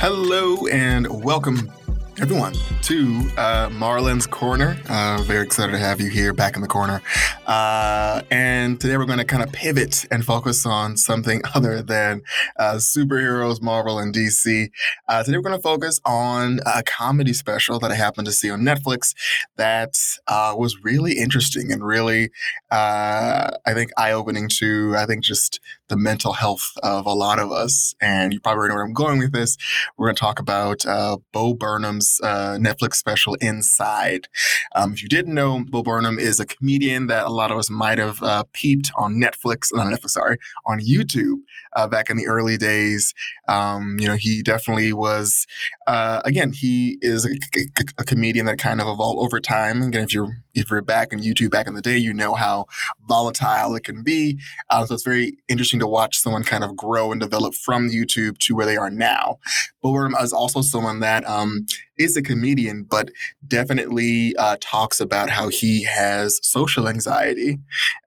Hello 0.00 0.68
and 0.68 1.08
welcome 1.24 1.72
everyone 2.20 2.52
to 2.82 3.30
uh, 3.36 3.68
Marlon's 3.70 4.26
Corner. 4.26 4.76
Uh, 4.88 5.22
very 5.22 5.44
excited 5.44 5.70
to 5.70 5.78
have 5.78 6.00
you 6.00 6.10
here 6.10 6.32
back 6.32 6.56
in 6.56 6.62
the 6.62 6.68
corner. 6.68 7.00
Uh, 7.46 8.22
and 8.28 8.80
today 8.80 8.96
we're 8.96 9.04
going 9.04 9.20
to 9.20 9.24
kind 9.24 9.42
of 9.42 9.52
pivot 9.52 10.04
and 10.10 10.24
focus 10.24 10.66
on 10.66 10.96
something 10.96 11.40
other 11.54 11.80
than 11.80 12.22
uh, 12.58 12.74
superheroes, 12.74 13.62
Marvel, 13.62 14.00
and 14.00 14.12
DC. 14.12 14.68
Uh, 15.06 15.22
today 15.22 15.36
we're 15.36 15.44
going 15.44 15.56
to 15.56 15.62
focus 15.62 16.00
on 16.04 16.58
a 16.66 16.82
comedy 16.82 17.32
special 17.32 17.78
that 17.78 17.92
I 17.92 17.94
happened 17.94 18.26
to 18.26 18.32
see 18.32 18.50
on 18.50 18.62
Netflix 18.62 19.14
that 19.56 19.94
uh, 20.26 20.54
was 20.58 20.82
really 20.82 21.18
interesting 21.18 21.70
and 21.70 21.84
really, 21.84 22.30
I 22.72 23.50
think, 23.74 23.90
eye 23.96 24.12
opening 24.12 24.48
to, 24.58 24.94
I 24.96 25.06
think, 25.06 25.22
just 25.22 25.60
the 25.86 25.96
mental 25.96 26.32
health 26.32 26.72
of 26.82 27.06
a 27.06 27.14
lot 27.14 27.38
of 27.38 27.52
us. 27.52 27.94
And 28.00 28.32
you 28.32 28.40
probably 28.40 28.68
know 28.68 28.74
where 28.74 28.84
I'm 28.84 28.92
going 28.92 29.20
with 29.20 29.32
this. 29.32 29.56
We're 29.96 30.08
going 30.08 30.16
to 30.16 30.20
talk 30.20 30.40
about 30.40 30.84
Bo 31.32 31.54
Burnham's 31.54 32.07
uh, 32.22 32.56
Netflix 32.58 32.94
special 32.94 33.34
Inside. 33.40 34.28
Um, 34.74 34.92
if 34.92 35.02
you 35.02 35.08
didn't 35.08 35.34
know, 35.34 35.64
Bo 35.68 35.82
Burnham 35.82 36.18
is 36.18 36.40
a 36.40 36.46
comedian 36.46 37.06
that 37.08 37.26
a 37.26 37.30
lot 37.30 37.50
of 37.50 37.58
us 37.58 37.70
might 37.70 37.98
have 37.98 38.22
uh, 38.22 38.44
peeped 38.52 38.90
on 38.96 39.14
Netflix, 39.14 39.68
not 39.72 39.86
Netflix, 39.86 40.10
sorry, 40.10 40.38
on 40.66 40.80
YouTube 40.80 41.38
uh, 41.74 41.86
back 41.86 42.10
in 42.10 42.16
the 42.16 42.26
early 42.26 42.56
days. 42.56 43.14
Um, 43.48 43.96
you 44.00 44.06
know, 44.06 44.16
he 44.16 44.42
definitely 44.42 44.92
was. 44.92 45.46
Uh, 45.88 46.20
again, 46.26 46.52
he 46.52 46.98
is 47.00 47.24
a, 47.24 47.30
a, 47.56 47.84
a, 47.96 48.04
comedian 48.04 48.44
that 48.44 48.58
kind 48.58 48.78
of 48.78 48.86
evolved 48.86 49.18
over 49.24 49.40
time. 49.40 49.80
Again, 49.80 50.04
if 50.04 50.12
you're 50.12 50.36
if 50.54 50.70
you're 50.70 50.82
back 50.82 51.14
in 51.14 51.20
YouTube 51.20 51.50
back 51.50 51.66
in 51.66 51.72
the 51.72 51.80
day, 51.80 51.96
you 51.96 52.12
know 52.12 52.34
how 52.34 52.66
volatile 53.08 53.74
it 53.74 53.84
can 53.84 54.02
be. 54.02 54.38
Uh, 54.68 54.84
so 54.84 54.92
it's 54.92 55.02
very 55.02 55.38
interesting 55.48 55.80
to 55.80 55.86
watch 55.86 56.18
someone 56.18 56.44
kind 56.44 56.62
of 56.62 56.76
grow 56.76 57.10
and 57.10 57.22
develop 57.22 57.54
from 57.54 57.88
YouTube 57.88 58.36
to 58.38 58.54
where 58.54 58.66
they 58.66 58.76
are 58.76 58.90
now. 58.90 59.38
Burnham 59.82 60.14
is 60.20 60.32
also 60.32 60.60
someone 60.60 61.00
that 61.00 61.26
um, 61.26 61.64
is 61.98 62.16
a 62.16 62.22
comedian, 62.22 62.84
but 62.84 63.10
definitely 63.46 64.34
uh, 64.36 64.56
talks 64.60 65.00
about 65.00 65.30
how 65.30 65.48
he 65.48 65.84
has 65.84 66.38
social 66.42 66.88
anxiety 66.88 67.58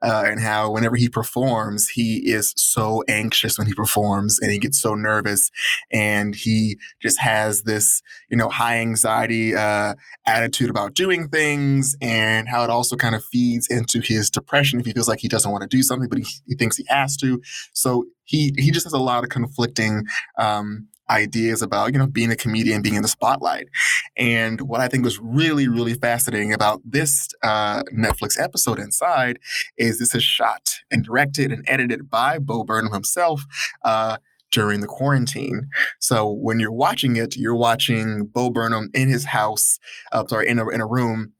uh, 0.01 0.23
and 0.25 0.39
how 0.39 0.71
whenever 0.71 0.95
he 0.95 1.09
performs, 1.09 1.89
he 1.89 2.31
is 2.31 2.53
so 2.55 3.03
anxious 3.07 3.57
when 3.57 3.67
he 3.67 3.73
performs 3.73 4.39
and 4.39 4.51
he 4.51 4.59
gets 4.59 4.79
so 4.79 4.95
nervous 4.95 5.51
and 5.91 6.35
he 6.35 6.77
just 7.01 7.19
has 7.19 7.63
this, 7.63 7.70
you 8.29 8.37
know, 8.37 8.49
high 8.49 8.77
anxiety 8.77 9.55
uh, 9.55 9.93
attitude 10.25 10.69
about 10.69 10.93
doing 10.93 11.27
things 11.27 11.95
and 12.01 12.47
how 12.47 12.63
it 12.63 12.69
also 12.69 12.95
kind 12.95 13.15
of 13.15 13.23
feeds 13.25 13.67
into 13.67 14.01
his 14.01 14.29
depression 14.29 14.79
if 14.79 14.85
he 14.85 14.93
feels 14.93 15.07
like 15.07 15.19
he 15.19 15.27
doesn't 15.27 15.51
want 15.51 15.61
to 15.61 15.67
do 15.67 15.83
something, 15.83 16.09
but 16.09 16.19
he, 16.19 16.25
he 16.47 16.55
thinks 16.55 16.77
he 16.77 16.85
has 16.87 17.15
to. 17.17 17.41
So 17.73 18.05
he 18.23 18.53
he 18.57 18.71
just 18.71 18.85
has 18.85 18.93
a 18.93 18.99
lot 18.99 19.23
of 19.23 19.29
conflicting 19.29 20.03
um, 20.37 20.87
ideas 21.11 21.61
about, 21.61 21.91
you 21.93 21.99
know, 21.99 22.07
being 22.07 22.31
a 22.31 22.35
comedian, 22.35 22.81
being 22.81 22.95
in 22.95 23.01
the 23.01 23.07
spotlight. 23.07 23.67
And 24.17 24.61
what 24.61 24.79
I 24.79 24.87
think 24.87 25.03
was 25.03 25.19
really, 25.19 25.67
really 25.67 25.93
fascinating 25.93 26.53
about 26.53 26.81
this 26.85 27.27
uh, 27.43 27.83
Netflix 27.93 28.39
episode 28.39 28.79
inside 28.79 29.37
is 29.77 29.99
this 29.99 30.15
is 30.15 30.23
shot 30.23 30.79
and 30.89 31.03
directed 31.03 31.51
and 31.51 31.65
edited 31.67 32.09
by 32.09 32.39
Bo 32.39 32.63
Burnham 32.63 32.93
himself. 32.93 33.43
Uh, 33.83 34.17
during 34.51 34.81
the 34.81 34.87
quarantine. 34.87 35.69
So 35.99 36.29
when 36.29 36.59
you're 36.59 36.71
watching 36.71 37.15
it, 37.15 37.37
you're 37.37 37.55
watching 37.55 38.25
Bo 38.25 38.49
Burnham 38.49 38.89
in 38.93 39.09
his 39.09 39.25
house, 39.25 39.79
uh, 40.11 40.25
sorry, 40.27 40.47
in 40.47 40.59
a, 40.59 40.67
in 40.69 40.81
a 40.81 40.87
room 40.87 41.33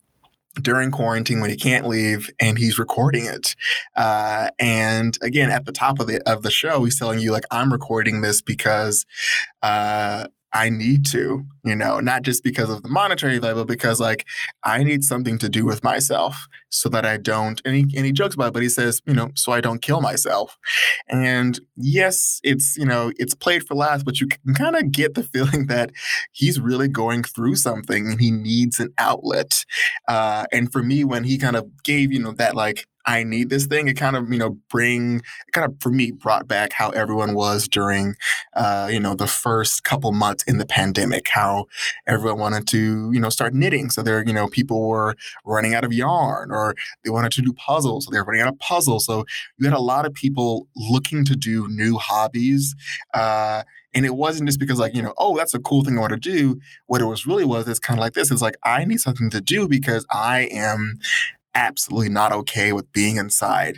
during 0.62 0.92
quarantine 0.92 1.40
when 1.40 1.50
he 1.50 1.56
can't 1.56 1.88
leave 1.88 2.30
and 2.40 2.58
he's 2.58 2.78
recording 2.78 3.26
it 3.26 3.56
uh, 3.96 4.50
and 4.60 5.18
again 5.22 5.50
at 5.50 5.66
the 5.66 5.72
top 5.72 6.00
of 6.00 6.08
the 6.08 6.22
of 6.30 6.44
the 6.44 6.52
show 6.52 6.84
he's 6.84 7.00
telling 7.00 7.20
you 7.20 7.32
like 7.32 7.46
i'm 7.52 7.72
recording 7.72 8.20
this 8.20 8.42
because 8.42 9.06
uh, 9.64 10.28
I 10.54 10.70
need 10.70 11.06
to, 11.08 11.46
you 11.64 11.76
know, 11.76 12.00
not 12.00 12.24
just 12.24 12.44
because 12.44 12.70
of 12.70 12.84
the 12.84 12.90
monetary 12.90 13.40
but 13.40 13.66
because 13.66 14.00
like 14.02 14.26
I 14.64 14.84
need 14.84 15.04
something 15.04 15.38
to 15.38 15.50
do 15.50 15.66
with 15.66 15.84
myself 15.84 16.48
so 16.72 16.90
that 16.90 17.06
I 17.06 17.18
don't. 17.18 17.62
And 17.66 17.76
he, 17.76 17.82
and 17.96 18.06
he 18.06 18.12
jokes 18.12 18.36
about 18.36 18.48
it, 18.48 18.54
but 18.54 18.64
he 18.64 18.70
says, 18.70 19.02
you 19.06 19.14
know, 19.14 19.30
so 19.36 19.52
I 19.52 19.62
don't 19.62 19.82
kill 19.82 20.02
myself. 20.02 20.58
And 21.08 21.60
yes, 21.76 22.40
it's, 22.44 22.78
you 22.78 22.86
know, 22.86 23.12
it's 23.18 23.36
played 23.36 23.68
for 23.68 23.76
laughs, 23.76 24.04
but 24.04 24.20
you 24.20 24.28
can 24.28 24.54
kind 24.54 24.76
of 24.76 24.92
get 24.92 25.14
the 25.14 25.24
feeling 25.34 25.68
that 25.68 25.92
he's 26.32 26.60
really 26.60 26.88
going 26.88 27.24
through 27.24 27.56
something 27.56 28.08
and 28.08 28.22
he 28.22 28.32
needs 28.32 28.80
an 28.80 28.94
outlet. 28.98 29.66
Uh, 30.08 30.46
and 30.52 30.72
for 30.72 30.82
me, 30.82 31.04
when 31.04 31.24
he 31.24 31.38
kind 31.38 31.56
of 31.56 31.70
gave, 31.84 32.12
you 32.12 32.20
know, 32.20 32.32
that 32.32 32.56
like, 32.56 32.86
I 33.06 33.24
need 33.24 33.50
this 33.50 33.66
thing. 33.66 33.88
It 33.88 33.96
kind 33.96 34.16
of, 34.16 34.32
you 34.32 34.38
know, 34.38 34.58
bring 34.70 35.22
kind 35.52 35.70
of 35.70 35.76
for 35.82 35.90
me 35.90 36.12
brought 36.12 36.48
back 36.48 36.74
how 36.74 36.90
everyone 36.92 37.34
was 37.34 37.68
during, 37.68 38.16
uh, 38.56 38.90
you 38.92 39.00
know, 39.00 39.16
the 39.16 39.28
first 39.28 39.84
couple 39.84 40.12
months 40.12 40.44
in 40.44 40.58
the 40.58 40.66
pandemic. 40.66 41.28
How 41.30 41.66
everyone 42.08 42.40
wanted 42.40 42.68
to, 42.68 43.12
you 43.12 43.20
know, 43.20 43.30
start 43.30 43.54
knitting. 43.54 43.90
So 43.90 44.02
there, 44.02 44.24
you 44.26 44.34
know, 44.34 44.48
people 44.48 44.88
were 44.88 45.16
running 45.46 45.74
out 45.74 45.84
of 45.84 45.94
yarn, 45.94 46.52
or 46.52 46.61
they 47.04 47.10
wanted 47.10 47.32
to 47.34 47.42
do 47.42 47.54
puzzles. 47.54 48.06
So 48.06 48.12
they 48.12 48.20
were 48.20 48.26
running 48.26 48.42
out 48.42 48.54
of 48.54 48.60
puzzles. 48.60 49.06
So 49.06 49.26
you 49.58 49.66
had 49.66 49.78
a 49.78 49.80
lot 49.80 50.06
of 50.06 50.14
people 50.14 50.68
looking 50.76 51.26
to 51.26 51.36
do 51.36 51.68
new 51.70 51.98
hobbies. 51.98 52.76
Uh, 53.14 53.64
and 53.94 54.06
it 54.06 54.16
wasn't 54.16 54.48
just 54.48 54.60
because 54.60 54.80
like, 54.80 54.96
you 54.96 55.02
know, 55.02 55.14
oh, 55.18 55.36
that's 55.36 55.54
a 55.54 55.60
cool 55.60 55.84
thing 55.84 55.98
I 55.98 56.02
want 56.02 56.14
to 56.14 56.20
do. 56.20 56.60
What 56.88 57.02
it 57.02 57.06
was 57.06 57.28
really 57.28 57.46
was 57.46 57.68
it's 57.68 57.80
kind 57.80 58.00
of 58.00 58.02
like 58.02 58.14
this. 58.14 58.32
It's 58.32 58.42
like 58.42 58.56
I 58.64 58.86
need 58.86 59.00
something 59.00 59.30
to 59.32 59.42
do 59.42 59.68
because 59.68 60.06
I 60.10 60.50
am 60.52 61.00
absolutely 61.56 62.10
not 62.10 62.32
okay 62.32 62.72
with 62.72 62.92
being 62.94 63.18
inside 63.18 63.78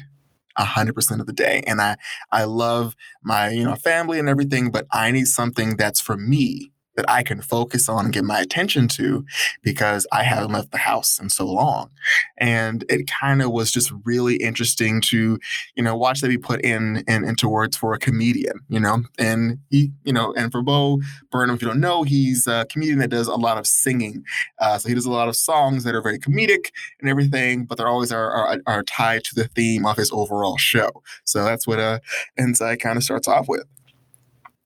100% 0.57 1.19
of 1.19 1.25
the 1.25 1.33
day 1.33 1.63
and 1.65 1.81
i 1.81 1.95
i 2.31 2.43
love 2.43 2.95
my 3.23 3.49
you 3.49 3.63
know 3.63 3.75
family 3.75 4.19
and 4.19 4.29
everything 4.29 4.69
but 4.69 4.85
i 4.91 5.09
need 5.09 5.25
something 5.25 5.75
that's 5.77 5.99
for 5.99 6.15
me 6.15 6.71
that 6.95 7.09
I 7.09 7.23
can 7.23 7.41
focus 7.41 7.89
on 7.89 8.05
and 8.05 8.13
get 8.13 8.23
my 8.23 8.39
attention 8.39 8.87
to 8.89 9.25
because 9.61 10.05
I 10.11 10.23
haven't 10.23 10.51
left 10.51 10.71
the 10.71 10.77
house 10.77 11.19
in 11.19 11.29
so 11.29 11.45
long. 11.45 11.89
And 12.37 12.85
it 12.89 13.07
kind 13.07 13.41
of 13.41 13.51
was 13.51 13.71
just 13.71 13.91
really 14.05 14.35
interesting 14.35 15.01
to, 15.01 15.39
you 15.75 15.83
know, 15.83 15.95
watch 15.95 16.21
that 16.21 16.27
be 16.27 16.37
put 16.37 16.61
in, 16.61 17.03
in 17.07 17.23
into 17.23 17.49
words 17.49 17.77
for 17.77 17.93
a 17.93 17.99
comedian, 17.99 18.59
you 18.69 18.79
know, 18.79 19.03
and 19.17 19.59
he, 19.69 19.91
you 20.03 20.13
know, 20.13 20.33
and 20.35 20.51
for 20.51 20.61
Bo 20.61 20.99
Burnham, 21.31 21.55
if 21.55 21.61
you 21.61 21.67
don't 21.67 21.79
know, 21.79 22.03
he's 22.03 22.47
a 22.47 22.65
comedian 22.69 22.99
that 22.99 23.09
does 23.09 23.27
a 23.27 23.35
lot 23.35 23.57
of 23.57 23.65
singing. 23.65 24.23
Uh, 24.59 24.77
so 24.77 24.89
he 24.89 24.95
does 24.95 25.05
a 25.05 25.11
lot 25.11 25.27
of 25.27 25.35
songs 25.35 25.83
that 25.83 25.95
are 25.95 26.01
very 26.01 26.19
comedic 26.19 26.71
and 26.99 27.09
everything, 27.09 27.65
but 27.65 27.77
they're 27.77 27.87
always 27.87 28.11
are, 28.11 28.31
are, 28.31 28.57
are 28.67 28.83
tied 28.83 29.23
to 29.23 29.35
the 29.35 29.47
theme 29.49 29.85
of 29.85 29.97
his 29.97 30.11
overall 30.11 30.57
show. 30.57 30.89
So 31.25 31.43
that's 31.43 31.67
what 31.67 31.79
uh, 31.79 31.99
Inside 32.37 32.79
kind 32.79 32.97
of 32.97 33.03
starts 33.03 33.27
off 33.27 33.47
with 33.47 33.65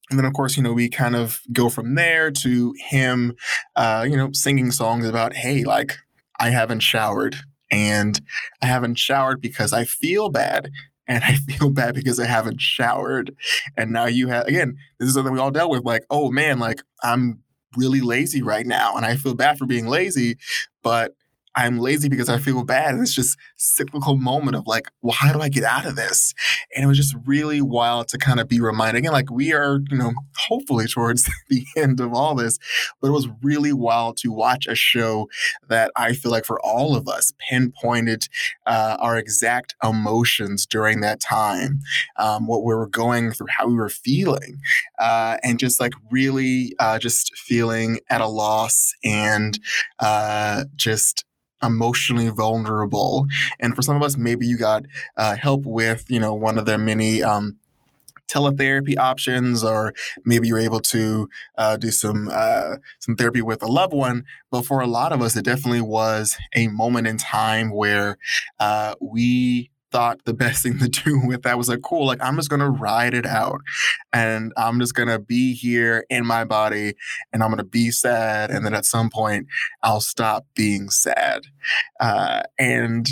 and 0.10 0.18
then 0.18 0.26
of 0.26 0.34
course 0.34 0.58
you 0.58 0.64
know 0.64 0.74
we 0.74 0.90
kind 0.90 1.16
of 1.16 1.42
go 1.52 1.70
from 1.70 1.96
there 1.96 2.32
to 2.32 2.74
him 2.90 3.36
uh 3.76 4.06
you 4.08 4.16
know 4.16 4.32
singing 4.32 4.72
songs 4.72 5.08
about 5.08 5.34
hey 5.34 5.64
like 5.64 5.98
i 6.40 6.50
haven't 6.50 6.80
showered 6.80 7.36
and 7.72 8.22
i 8.62 8.66
haven't 8.66 8.98
showered 8.98 9.42
because 9.42 9.74
i 9.74 9.84
feel 9.84 10.30
bad 10.30 10.70
and 11.08 11.24
i 11.24 11.36
feel 11.50 11.70
bad 11.70 11.96
because 11.96 12.20
i 12.20 12.26
haven't 12.26 12.62
showered. 12.62 13.36
And 13.76 13.92
now 13.92 14.06
you 14.06 14.28
have 14.28 14.48
again 14.48 14.78
this 15.00 15.08
is 15.10 15.16
something 15.16 15.34
we 15.34 15.40
all 15.40 15.52
dealt 15.52 15.72
with 15.72 15.84
like 15.84 16.04
oh 16.10 16.32
man 16.32 16.60
like 16.60 16.82
i'm 17.04 17.40
really 17.76 18.02
lazy 18.02 18.42
right 18.42 18.66
now 18.66 18.96
and 18.96 19.06
i 19.06 19.16
feel 19.16 19.36
bad 19.36 19.58
for 19.58 19.66
being 19.66 19.88
lazy 19.88 20.38
but 20.84 21.14
I'm 21.58 21.80
lazy 21.80 22.08
because 22.08 22.30
I 22.30 22.38
feel 22.38 22.64
bad. 22.64 22.94
And 22.94 23.02
it's 23.02 23.16
just 23.16 23.36
cyclical 23.58 24.16
moment 24.16 24.56
of 24.56 24.68
like, 24.68 24.90
well, 25.02 25.16
how 25.20 25.34
do 25.34 25.42
I 25.42 25.50
get 25.50 25.64
out 25.64 25.88
of 25.88 25.96
this? 25.96 26.36
And 26.76 26.84
it 26.84 26.88
was 26.88 26.98
just 26.98 27.16
really 27.26 27.62
wild 27.62 28.10
to 28.10 28.20
kind 28.20 28.40
of 28.40 28.48
be 28.48 28.62
reminded 28.62 29.00
again, 29.00 29.12
like 29.12 29.32
we 29.32 29.54
are, 29.54 29.80
you 29.90 29.98
know, 29.98 30.14
hopefully 30.38 30.86
towards 30.86 31.28
the 31.50 31.66
end 31.76 32.00
of 32.00 32.14
all 32.14 32.36
this, 32.36 32.60
but 33.02 33.08
it 33.08 33.12
was 33.12 33.28
really 33.42 33.74
wild 33.74 34.18
to 34.18 34.32
watch 34.32 34.68
a 34.68 34.76
show 34.76 35.28
that 35.68 35.92
I 35.98 36.14
feel 36.14 36.32
like 36.32 36.46
for 36.46 36.62
all 36.62 36.96
of 36.96 37.08
us 37.08 37.34
pinpointed 37.50 38.28
uh, 38.68 38.98
our 39.00 39.18
exact 39.18 39.74
emotions 39.84 40.68
during 40.68 41.02
that 41.02 41.20
time, 41.20 41.80
um, 42.18 42.46
what 42.46 42.64
we 42.64 42.76
were 42.76 42.88
going 42.88 43.32
through, 43.32 43.48
how 43.50 43.68
we 43.68 43.74
were 43.74 43.90
feeling, 43.90 44.60
uh, 45.00 45.38
and 45.42 45.58
just 45.58 45.80
like 45.80 45.94
really 46.12 46.76
uh, 46.80 47.00
just 47.00 47.36
feeling 47.36 48.00
at 48.12 48.22
a 48.22 48.28
loss 48.28 48.94
and 49.04 49.60
uh, 50.00 50.66
just 50.76 51.26
emotionally 51.64 52.30
vulnerable. 52.30 53.28
And 53.60 53.76
for 53.76 53.82
some 53.82 53.96
of 53.96 54.04
us, 54.04 54.18
maybe 54.18 54.46
you 54.46 54.58
got 54.58 54.86
uh, 55.16 55.36
help 55.36 55.66
with, 55.66 56.06
you 56.10 56.20
know, 56.20 56.34
one 56.34 56.58
of 56.58 56.66
their 56.66 56.78
many 56.78 57.24
um, 57.24 57.58
teletherapy 58.28 58.98
options, 58.98 59.64
or 59.64 59.94
maybe 60.26 60.48
you're 60.48 60.60
able 60.60 60.82
to 60.82 61.30
uh, 61.58 61.78
do 61.78 61.92
some 61.92 62.30
uh, 62.32 62.76
some 63.00 63.16
therapy 63.16 63.42
with 63.42 63.64
a 63.64 63.68
loved 63.68 63.94
one. 63.94 64.26
But 64.52 64.66
for 64.66 64.82
a 64.82 64.88
lot 64.88 65.12
of 65.12 65.22
us, 65.22 65.36
it 65.36 65.46
definitely 65.46 65.82
was 65.82 66.38
a 66.56 66.68
moment 66.68 67.08
in 67.08 67.18
time 67.18 67.72
where 67.72 68.18
uh, 68.60 68.96
we 69.00 69.72
thought 69.92 70.24
the 70.26 70.34
best 70.46 70.64
thing 70.64 70.80
to 70.80 70.88
do 70.88 71.22
with 71.26 71.44
that 71.44 71.58
was 71.58 71.70
like, 71.70 71.82
cool, 71.82 72.06
like 72.06 72.22
I'm 72.22 72.36
just 72.36 72.50
gonna 72.50 72.70
ride 72.70 73.14
it 73.14 73.26
out 73.26 73.62
and 74.14 74.54
I'm 74.58 74.80
just 74.80 74.94
gonna 74.94 75.20
be 75.20 75.54
here 75.54 76.06
in 76.10 76.26
my 76.26 76.44
body 76.44 76.96
and 77.34 77.44
I'm 77.44 77.50
gonna 77.50 77.64
be 77.64 77.92
sad. 77.92 78.52
And 78.52 78.66
then 78.66 78.74
at 78.74 78.86
some 78.86 79.10
point 79.10 79.48
I'll 79.84 80.02
stop 80.02 80.46
being 80.56 80.90
sad. 80.90 81.44
Uh, 82.00 82.44
and 82.58 83.08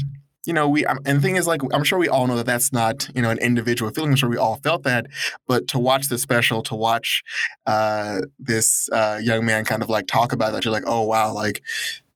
you 0.45 0.54
know, 0.54 0.69
we 0.69 0.86
um, 0.86 1.00
and 1.06 1.18
the 1.18 1.22
thing 1.22 1.36
is, 1.36 1.48
like, 1.48 1.62
I'm 1.74 1.83
sure 1.83 1.98
we 1.98 2.07
all 2.07 2.27
know 2.27 2.36
that 2.36 2.45
that's 2.45 2.72
not, 2.72 3.10
you 3.16 3.22
know, 3.22 3.30
an 3.30 3.39
individual 3.39 3.92
feeling. 3.92 4.12
I'm 4.12 4.16
sure 4.16 4.30
we 4.30 4.38
all 4.38 4.57
felt 4.57 4.83
that, 4.83 5.07
but 5.48 5.68
to 5.69 5.80
watch 5.80 6.07
the 6.07 6.18
special, 6.18 6.62
to 6.63 6.75
watch 6.75 7.24
uh, 7.66 8.22
this 8.38 8.88
uh, 8.92 9.19
young 9.22 9.45
man 9.45 9.66
kind 9.66 9.81
of 9.81 9.89
like 9.89 10.07
talk 10.07 10.33
about 10.33 10.54
that, 10.54 10.63
you're 10.63 10.72
like, 10.72 10.83
oh 10.86 11.01
wow, 11.01 11.33
like, 11.33 11.63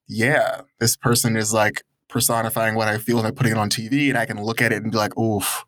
yeah, 0.08 0.62
this 0.80 0.96
person 0.96 1.36
is 1.36 1.54
like 1.54 1.84
personifying 2.10 2.76
what 2.76 2.88
I 2.88 2.98
feel 2.98 3.20
and 3.20 3.28
I'm 3.28 3.36
putting 3.36 3.54
it 3.54 3.58
on 3.58 3.70
TV, 3.70 4.10
and 4.10 4.18
I 4.18 4.26
can 4.26 4.44
look 4.44 4.62
at 4.62 4.74
it 4.74 4.84
and 4.84 4.92
be 4.92 4.98
like, 4.98 5.18
oof, 5.18 5.66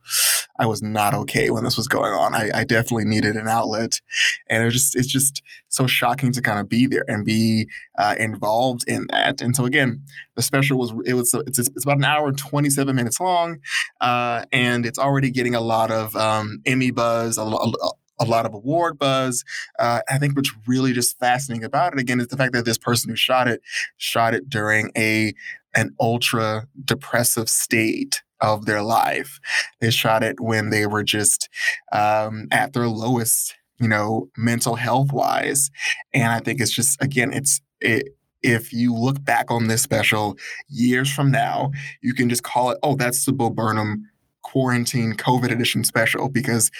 I 0.60 0.66
was 0.66 0.82
not 0.82 1.14
okay 1.14 1.50
when 1.50 1.64
this 1.64 1.78
was 1.78 1.88
going 1.88 2.12
on. 2.12 2.36
I, 2.36 2.50
I 2.54 2.64
definitely 2.64 3.06
needed 3.06 3.36
an 3.36 3.48
outlet, 3.48 4.02
and 4.48 4.64
it 4.64 4.72
just 4.72 4.96
it's 4.96 5.08
just 5.08 5.42
so 5.70 5.88
shocking 5.88 6.32
to 6.34 6.42
kind 6.42 6.60
of 6.60 6.68
be 6.68 6.86
there 6.88 7.06
and 7.08 7.24
be 7.24 7.70
uh, 7.98 8.16
involved 8.20 8.84
in 8.88 9.08
that. 9.12 9.42
And 9.42 9.56
so 9.56 9.66
again, 9.66 10.04
the 10.36 10.42
special 10.42 10.78
was 10.78 10.94
it 11.06 11.14
was 11.14 11.34
it's, 11.48 11.60
it's 11.60 11.84
about 11.84 11.98
an 11.98 12.06
hour 12.06 12.28
and 12.28 12.38
27 12.38 12.96
minutes 12.96 13.20
long, 13.20 13.60
uh, 14.02 14.46
and 14.52 14.86
it's 14.86 15.00
already 15.00 15.32
getting 15.32 15.56
a 15.56 15.62
lot 15.62 15.90
of 15.92 16.16
um, 16.16 16.62
Emmy 16.66 16.92
buzz, 16.92 17.38
a, 17.38 17.44
a, 17.44 17.72
a 18.20 18.26
lot 18.26 18.46
of 18.46 18.54
award 18.54 19.00
buzz. 19.00 19.44
Uh, 19.80 20.02
I 20.08 20.20
think 20.20 20.36
what's 20.36 20.52
really 20.68 20.94
just 20.94 21.18
fascinating 21.20 21.66
about 21.66 21.94
it 21.94 22.00
again 22.00 22.20
is 22.20 22.28
the 22.28 22.38
fact 22.38 22.54
that 22.54 22.66
this 22.66 22.78
person 22.78 23.10
who 23.10 23.16
shot 23.16 23.48
it 23.48 23.62
shot 23.98 24.36
it 24.36 24.48
during 24.50 24.92
a 24.96 25.34
an 25.75 25.95
ultra 26.00 26.68
depressive 26.83 27.50
state 27.50 28.21
of 28.39 28.65
their 28.65 28.81
life. 28.81 29.39
They 29.79 29.91
shot 29.91 30.23
it 30.23 30.39
when 30.39 30.69
they 30.69 30.85
were 30.85 31.03
just 31.03 31.50
um, 31.91 32.47
at 32.51 32.73
their 32.73 32.88
lowest, 32.88 33.56
you 33.79 33.88
know, 33.88 34.29
mental 34.38 34.75
health 34.75 35.12
wise. 35.12 35.69
And 36.13 36.31
I 36.31 36.39
think 36.39 36.59
it's 36.59 36.71
just, 36.71 37.01
again, 37.01 37.31
it's, 37.33 37.62
it, 37.79 38.09
if 38.41 38.73
you 38.73 38.95
look 38.95 39.23
back 39.23 39.51
on 39.51 39.68
this 39.68 39.83
special 39.83 40.38
years 40.68 41.12
from 41.12 41.29
now, 41.29 41.71
you 42.01 42.13
can 42.13 42.27
just 42.27 42.44
call 42.44 42.71
it, 42.71 42.79
oh, 42.81 42.95
that's 42.95 43.25
the 43.25 43.33
Bo 43.33 43.51
Burnham 43.51 44.09
quarantine 44.41 45.13
COVID 45.13 45.51
edition 45.51 45.83
special 45.83 46.27
because 46.27 46.71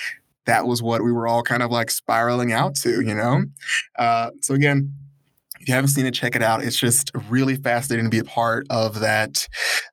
that 0.46 0.66
was 0.66 0.82
what 0.82 1.04
we 1.04 1.12
were 1.12 1.28
all 1.28 1.44
kind 1.44 1.62
of 1.62 1.70
like 1.70 1.92
spiraling 1.92 2.52
out 2.52 2.74
to, 2.76 3.02
you 3.02 3.14
know? 3.14 3.44
Uh, 4.00 4.32
so 4.42 4.56
again, 4.56 4.92
if 5.62 5.68
you 5.68 5.76
haven't 5.76 5.90
seen 5.90 6.08
it, 6.08 6.14
check 6.14 6.36
it 6.36 6.42
out. 6.42 6.64
It's 6.64 6.78
just 6.78 7.12
really 7.30 7.56
fascinating 7.56 8.06
to 8.06 8.10
be 8.10 8.18
a 8.18 8.24
part 8.24 8.66
of 8.72 9.00
that 9.00 9.48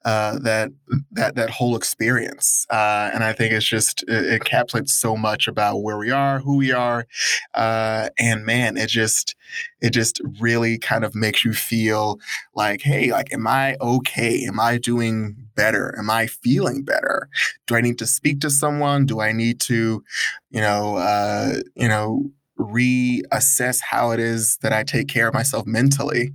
uh, 0.04 0.38
that 0.40 0.70
that 1.12 1.34
that 1.34 1.50
whole 1.50 1.76
experience. 1.76 2.66
Uh, 2.70 3.10
and 3.12 3.22
I 3.22 3.34
think 3.34 3.52
it's 3.52 3.66
just 3.66 4.02
it 4.08 4.40
encapsulates 4.40 4.90
so 4.90 5.14
much 5.14 5.46
about 5.46 5.82
where 5.82 5.98
we 5.98 6.10
are, 6.10 6.40
who 6.40 6.56
we 6.56 6.72
are, 6.72 7.06
uh, 7.52 8.08
and 8.18 8.46
man, 8.46 8.78
it 8.78 8.88
just 8.88 9.36
it 9.80 9.90
just 9.90 10.20
really 10.40 10.78
kind 10.78 11.04
of 11.04 11.14
makes 11.14 11.44
you 11.44 11.52
feel 11.52 12.18
like, 12.54 12.80
hey, 12.80 13.12
like, 13.12 13.32
am 13.32 13.46
I 13.46 13.76
okay? 13.80 14.44
Am 14.46 14.58
I 14.58 14.78
doing 14.78 15.36
better? 15.54 15.94
Am 15.98 16.08
I 16.08 16.26
feeling 16.28 16.82
better? 16.82 17.28
Do 17.66 17.76
I 17.76 17.82
need 17.82 17.98
to 17.98 18.06
speak 18.06 18.40
to 18.40 18.50
someone? 18.50 19.04
Do 19.04 19.20
I 19.20 19.32
need 19.32 19.60
to, 19.62 20.02
you 20.50 20.60
know, 20.60 20.96
uh, 20.96 21.60
you 21.74 21.88
know, 21.88 22.30
reassess 22.58 23.80
how 23.80 24.10
it 24.10 24.20
is 24.20 24.58
that 24.62 24.72
I 24.72 24.82
take 24.82 25.08
care 25.08 25.28
of 25.28 25.34
myself 25.34 25.66
mentally. 25.66 26.34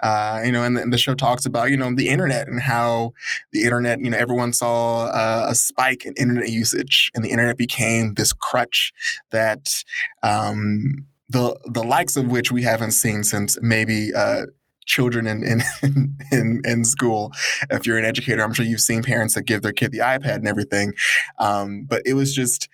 Uh, 0.00 0.42
you 0.44 0.52
know, 0.52 0.62
and 0.62 0.76
the, 0.76 0.82
and 0.82 0.92
the, 0.92 0.98
show 0.98 1.14
talks 1.14 1.46
about, 1.46 1.70
you 1.70 1.76
know, 1.76 1.94
the 1.94 2.08
internet 2.08 2.46
and 2.46 2.60
how 2.60 3.12
the 3.52 3.64
internet, 3.64 4.00
you 4.00 4.10
know, 4.10 4.18
everyone 4.18 4.52
saw 4.52 5.06
uh, 5.06 5.46
a 5.48 5.54
spike 5.54 6.04
in 6.04 6.14
internet 6.14 6.50
usage 6.50 7.10
and 7.14 7.24
the 7.24 7.30
internet 7.30 7.56
became 7.56 8.14
this 8.14 8.32
crutch 8.32 8.92
that 9.30 9.82
um, 10.22 11.06
the, 11.28 11.58
the 11.64 11.82
likes 11.82 12.16
of 12.16 12.30
which 12.30 12.52
we 12.52 12.62
haven't 12.62 12.92
seen 12.92 13.24
since 13.24 13.58
maybe 13.62 14.12
uh, 14.14 14.42
children 14.84 15.26
in, 15.26 15.42
in 15.44 15.62
in 16.32 16.60
in 16.64 16.84
school. 16.84 17.32
If 17.70 17.86
you're 17.86 17.98
an 17.98 18.04
educator, 18.04 18.42
I'm 18.42 18.52
sure 18.52 18.64
you've 18.64 18.80
seen 18.80 19.02
parents 19.02 19.34
that 19.34 19.42
give 19.42 19.62
their 19.62 19.72
kid 19.72 19.92
the 19.92 19.98
iPad 19.98 20.36
and 20.36 20.48
everything. 20.48 20.94
Um, 21.38 21.84
but 21.88 22.02
it 22.04 22.14
was 22.14 22.34
just 22.34 22.68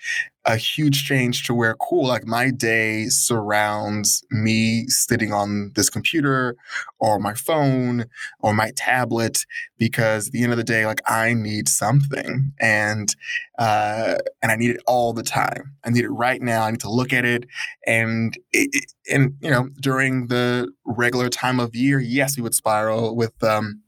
a 0.49 0.57
huge 0.57 1.05
change 1.05 1.47
to 1.47 1.55
where 1.55 1.75
cool 1.75 2.09
like 2.09 2.27
my 2.27 2.51
day 2.51 3.05
surrounds 3.07 4.25
me 4.31 4.87
sitting 4.89 5.31
on 5.31 5.71
this 5.75 5.91
computer 5.91 6.57
or 6.99 7.19
my 7.19 7.35
phone 7.35 8.07
or 8.41 8.55
my 8.55 8.73
tablet 8.75 9.45
because 9.77 10.29
at 10.29 10.33
the 10.33 10.43
end 10.43 10.51
of 10.51 10.57
the 10.57 10.65
day 10.65 10.87
like 10.87 11.03
i 11.07 11.35
need 11.35 11.69
something 11.69 12.51
and 12.59 13.15
uh 13.59 14.15
and 14.43 14.51
i 14.51 14.57
need 14.57 14.71
it 14.71 14.81
all 14.87 15.13
the 15.13 15.23
time. 15.23 15.75
I 15.85 15.91
need 15.91 16.05
it 16.05 16.11
right 16.11 16.41
now. 16.41 16.65
I 16.65 16.71
need 16.71 16.81
to 16.81 16.91
look 16.91 17.13
at 17.13 17.25
it 17.25 17.45
and 17.87 18.37
it, 18.53 18.93
and 19.11 19.35
you 19.41 19.51
know 19.51 19.69
during 19.81 20.29
the 20.29 20.73
regular 20.85 21.29
time 21.29 21.61
of 21.61 21.75
year 21.75 22.01
yes 22.01 22.37
we 22.37 22.43
would 22.43 22.55
spiral 22.55 23.15
with 23.15 23.43
um 23.45 23.83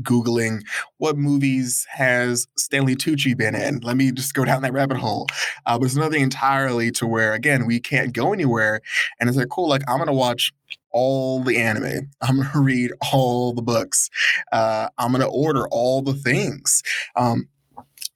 Googling 0.00 0.62
what 0.98 1.16
movies 1.16 1.86
has 1.90 2.46
Stanley 2.56 2.96
Tucci 2.96 3.36
been 3.36 3.54
in. 3.54 3.80
Let 3.80 3.96
me 3.96 4.10
just 4.12 4.34
go 4.34 4.44
down 4.44 4.62
that 4.62 4.72
rabbit 4.72 4.96
hole. 4.96 5.26
Uh, 5.66 5.78
but 5.78 5.86
it's 5.86 5.96
nothing 5.96 6.22
entirely 6.22 6.90
to 6.92 7.06
where, 7.06 7.34
again, 7.34 7.66
we 7.66 7.80
can't 7.80 8.12
go 8.12 8.32
anywhere. 8.32 8.80
And 9.20 9.28
it's 9.28 9.38
like, 9.38 9.48
cool, 9.48 9.68
like 9.68 9.82
I'm 9.88 9.98
going 9.98 10.06
to 10.06 10.12
watch 10.12 10.52
all 10.90 11.42
the 11.42 11.58
anime. 11.58 12.10
I'm 12.20 12.36
going 12.36 12.48
to 12.50 12.60
read 12.60 12.92
all 13.12 13.52
the 13.52 13.62
books. 13.62 14.10
Uh, 14.52 14.88
I'm 14.98 15.12
going 15.12 15.22
to 15.22 15.28
order 15.28 15.66
all 15.68 16.02
the 16.02 16.14
things. 16.14 16.82
Um, 17.16 17.48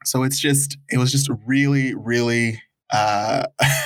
so 0.04 0.22
it's 0.22 0.38
just, 0.38 0.78
it 0.90 0.98
was 0.98 1.12
just 1.12 1.28
really, 1.44 1.94
really. 1.94 2.62
Uh, 2.92 3.44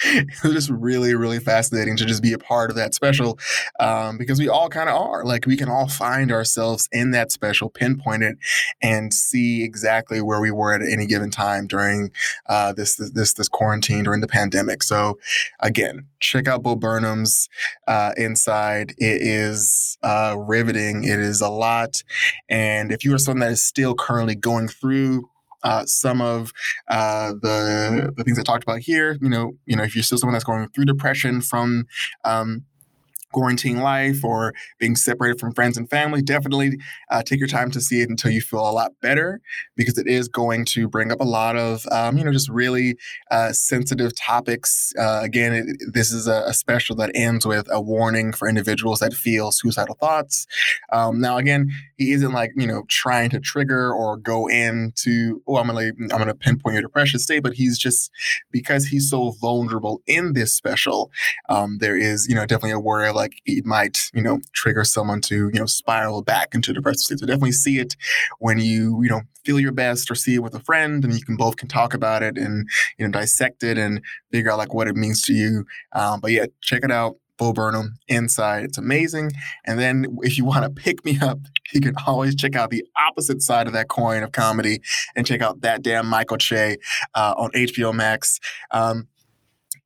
it 0.04 0.42
was 0.42 0.52
just 0.52 0.70
really, 0.70 1.14
really 1.14 1.40
fascinating 1.40 1.96
to 1.96 2.04
just 2.04 2.22
be 2.22 2.32
a 2.32 2.38
part 2.38 2.70
of 2.70 2.76
that 2.76 2.94
special 2.94 3.38
um, 3.80 4.16
because 4.18 4.38
we 4.38 4.48
all 4.48 4.68
kind 4.68 4.88
of 4.88 4.96
are. 4.96 5.24
Like 5.24 5.46
we 5.46 5.56
can 5.56 5.68
all 5.68 5.88
find 5.88 6.30
ourselves 6.30 6.88
in 6.92 7.10
that 7.12 7.32
special, 7.32 7.68
pinpoint 7.68 8.22
it, 8.22 8.38
and 8.80 9.12
see 9.12 9.64
exactly 9.64 10.20
where 10.20 10.40
we 10.40 10.50
were 10.50 10.72
at 10.72 10.82
any 10.82 11.06
given 11.06 11.30
time 11.30 11.66
during 11.66 12.10
uh, 12.46 12.72
this, 12.72 12.96
this 12.96 13.32
this 13.32 13.48
quarantine 13.48 14.04
during 14.04 14.20
the 14.20 14.28
pandemic. 14.28 14.82
So, 14.82 15.18
again, 15.60 16.06
check 16.20 16.46
out 16.46 16.62
Bo 16.62 16.76
Burnham's 16.76 17.48
uh, 17.86 18.12
Inside. 18.16 18.92
It 18.98 19.22
is 19.22 19.98
uh, 20.02 20.36
riveting. 20.38 21.04
It 21.04 21.18
is 21.18 21.40
a 21.40 21.48
lot, 21.48 22.02
and 22.48 22.92
if 22.92 23.04
you 23.04 23.14
are 23.14 23.18
someone 23.18 23.40
that 23.40 23.52
is 23.52 23.64
still 23.64 23.94
currently 23.94 24.34
going 24.34 24.68
through 24.68 25.28
uh, 25.62 25.84
some 25.86 26.20
of 26.20 26.52
uh, 26.88 27.32
the 27.42 28.12
the 28.16 28.24
things 28.24 28.38
I 28.38 28.42
talked 28.42 28.62
about 28.62 28.80
here. 28.80 29.18
You 29.20 29.28
know, 29.28 29.52
you 29.66 29.76
know, 29.76 29.82
if 29.82 29.94
you're 29.94 30.02
still 30.02 30.18
someone 30.18 30.32
that's 30.32 30.44
going 30.44 30.68
through 30.70 30.86
depression 30.86 31.40
from 31.40 31.86
um, 32.24 32.64
quarantine 33.32 33.78
life 33.78 34.24
or 34.24 34.54
being 34.78 34.96
separated 34.96 35.38
from 35.38 35.52
friends 35.52 35.76
and 35.76 35.88
family, 35.90 36.22
definitely 36.22 36.78
uh, 37.10 37.22
take 37.22 37.38
your 37.38 37.48
time 37.48 37.70
to 37.70 37.80
see 37.80 38.00
it 38.00 38.08
until 38.08 38.30
you 38.30 38.40
feel 38.40 38.60
a 38.60 38.72
lot 38.72 38.92
better 39.00 39.40
because 39.76 39.98
it 39.98 40.06
is 40.06 40.28
going 40.28 40.64
to 40.64 40.88
bring 40.88 41.12
up 41.12 41.20
a 41.20 41.24
lot 41.24 41.56
of, 41.56 41.86
um, 41.90 42.16
you 42.18 42.24
know, 42.24 42.32
just 42.32 42.48
really 42.48 42.96
uh, 43.30 43.52
sensitive 43.52 44.14
topics. 44.16 44.92
Uh, 44.98 45.20
again, 45.22 45.52
it, 45.52 45.92
this 45.92 46.12
is 46.12 46.26
a, 46.26 46.44
a, 46.46 46.54
special 46.58 46.96
that 46.96 47.10
ends 47.14 47.46
with 47.46 47.68
a 47.70 47.80
warning 47.80 48.32
for 48.32 48.48
individuals 48.48 48.98
that 48.98 49.14
feel 49.14 49.52
suicidal 49.52 49.94
thoughts. 49.94 50.46
Um, 50.92 51.20
now, 51.20 51.38
again, 51.38 51.70
he 51.96 52.12
isn't 52.12 52.32
like, 52.32 52.50
you 52.56 52.66
know, 52.66 52.82
trying 52.88 53.30
to 53.30 53.40
trigger 53.40 53.92
or 53.92 54.16
go 54.16 54.48
into, 54.48 55.42
oh, 55.46 55.56
I'm 55.56 55.68
going 55.68 55.94
to, 55.94 56.02
I'm 56.14 56.18
going 56.18 56.26
to 56.26 56.34
pinpoint 56.34 56.74
your 56.74 56.82
depression 56.82 57.20
state, 57.20 57.42
but 57.42 57.54
he's 57.54 57.78
just, 57.78 58.10
because 58.50 58.86
he's 58.86 59.08
so 59.10 59.32
vulnerable 59.40 60.02
in 60.06 60.32
this 60.32 60.52
special, 60.52 61.10
um, 61.48 61.78
there 61.78 61.96
is, 61.96 62.26
you 62.28 62.34
know, 62.34 62.46
definitely 62.46 62.72
a 62.72 62.80
worry 62.80 63.08
like 63.18 63.40
it 63.44 63.66
might, 63.66 64.10
you 64.14 64.22
know, 64.22 64.40
trigger 64.54 64.84
someone 64.84 65.20
to, 65.22 65.50
you 65.52 65.60
know, 65.60 65.66
spiral 65.66 66.22
back 66.22 66.54
into 66.54 66.72
depressive 66.72 67.00
state. 67.00 67.18
So 67.18 67.26
definitely 67.26 67.52
see 67.52 67.78
it 67.78 67.96
when 68.38 68.58
you, 68.58 69.02
you 69.02 69.08
know, 69.08 69.22
feel 69.44 69.60
your 69.60 69.72
best 69.72 70.10
or 70.10 70.14
see 70.14 70.34
it 70.34 70.42
with 70.42 70.54
a 70.54 70.60
friend 70.60 71.04
and 71.04 71.14
you 71.14 71.24
can 71.24 71.36
both 71.36 71.56
can 71.56 71.68
talk 71.68 71.94
about 71.94 72.22
it 72.22 72.36
and, 72.36 72.68
you 72.98 73.06
know, 73.06 73.12
dissect 73.12 73.62
it 73.62 73.78
and 73.78 74.00
figure 74.32 74.50
out 74.50 74.58
like 74.58 74.74
what 74.74 74.88
it 74.88 74.96
means 74.96 75.22
to 75.22 75.32
you. 75.32 75.64
Um, 75.92 76.20
but 76.20 76.30
yeah, 76.32 76.46
check 76.62 76.84
it 76.84 76.90
out. 76.90 77.16
Bo 77.38 77.52
Burnham 77.52 77.94
inside. 78.08 78.64
It's 78.64 78.78
amazing. 78.78 79.30
And 79.64 79.78
then 79.78 80.18
if 80.22 80.36
you 80.36 80.44
want 80.44 80.64
to 80.64 80.70
pick 80.70 81.04
me 81.04 81.18
up, 81.22 81.38
you 81.72 81.80
can 81.80 81.94
always 82.06 82.34
check 82.34 82.56
out 82.56 82.70
the 82.70 82.84
opposite 82.98 83.40
side 83.40 83.66
of 83.66 83.72
that 83.72 83.88
coin 83.88 84.22
of 84.22 84.32
comedy 84.32 84.80
and 85.16 85.26
check 85.26 85.40
out 85.40 85.62
that 85.62 85.82
damn 85.82 86.06
Michael 86.06 86.36
Che 86.36 86.76
uh, 87.14 87.34
on 87.38 87.50
HBO 87.52 87.94
Max. 87.94 88.40
Um, 88.72 89.06